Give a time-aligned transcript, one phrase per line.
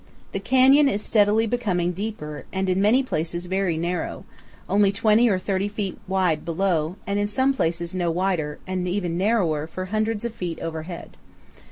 [0.31, 4.25] The canyon is steadily becoming deeper and in many places very narrow
[4.67, 9.15] only 20 or 30 feet wide below, and in some places no wider, and even
[9.15, 11.17] narrower, for hundreds of feet overhead.